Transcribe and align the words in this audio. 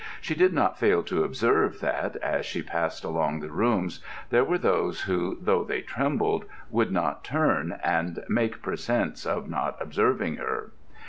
She 0.19 0.33
did 0.33 0.51
not 0.51 0.79
fail 0.79 1.03
to 1.03 1.23
observe 1.23 1.79
that, 1.79 2.15
as 2.23 2.43
she 2.43 2.63
passed 2.63 3.03
along 3.03 3.39
the 3.41 3.51
rooms, 3.51 3.99
there 4.31 4.43
were 4.43 4.57
those 4.57 5.01
who, 5.01 5.37
though 5.39 5.63
they 5.63 5.81
trembled, 5.81 6.45
would 6.71 6.91
not 6.91 7.23
turn, 7.23 7.79
and 7.83 8.23
made 8.27 8.63
pretence 8.63 9.27
of 9.27 9.47
not 9.47 9.77
observing 9.79 10.37
her. 10.37 10.71